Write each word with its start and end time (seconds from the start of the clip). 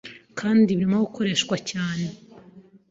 kandi 0.39 0.75
birimo 0.77 0.97
gukoreshwa 1.05 1.55
cyane 1.69 2.05